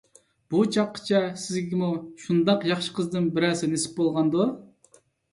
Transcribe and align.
بۇ 0.51 0.59
چاغقىچە 0.75 1.17
سىزگىمۇ 1.41 1.89
شۇنداق 2.23 2.65
ياخشى 2.69 2.93
قىزدىن 2.99 3.27
بىرەرسى 3.35 3.69
نېسىپ 3.75 3.93
بولغاندۇ؟ 3.99 4.47